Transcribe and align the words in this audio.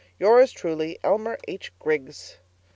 'Yours 0.17 0.51
truly, 0.51 0.97
'ELMER 1.03 1.37
H. 1.47 1.71
GRIGGS.' 1.77 2.37